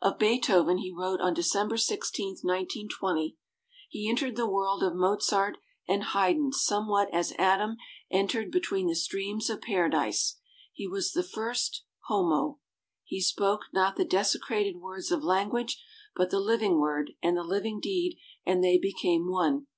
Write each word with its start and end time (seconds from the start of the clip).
Of 0.00 0.18
Beethoven 0.18 0.78
he 0.78 0.92
wrote 0.92 1.20
on 1.20 1.34
Decem 1.34 1.68
ber 1.68 1.76
16, 1.76 2.38
1920: 2.42 3.36
He 3.88 4.08
entered 4.10 4.34
the 4.34 4.48
world 4.50 4.82
of 4.82 4.92
Mosart 4.94 5.56
and 5.86 6.02
Haydn 6.02 6.50
somewhat 6.52 7.08
as 7.14 7.30
Adam 7.38 7.76
entered 8.10 8.50
between 8.50 8.88
the 8.88 8.96
streams 8.96 9.48
of 9.48 9.60
Paradise. 9.60 10.40
He 10.72 10.88
was 10.88 11.12
the 11.12 11.22
first 11.22 11.84
homo. 12.08 12.58
He 13.04 13.20
spoke, 13.20 13.60
not 13.72 13.94
the 13.94 14.04
desecrated 14.04 14.78
words 14.78 15.12
of 15.12 15.22
language, 15.22 15.80
but 16.16 16.30
the 16.30 16.40
living 16.40 16.80
word 16.80 17.12
and 17.22 17.36
the 17.36 17.44
living 17.44 17.78
deed 17.78 18.18
and 18.44 18.64
they 18.64 18.78
be 18.78 18.92
came 18.92 19.28
one. 19.28 19.68